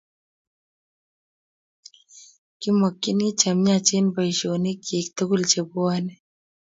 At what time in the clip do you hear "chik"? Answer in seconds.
4.87-5.07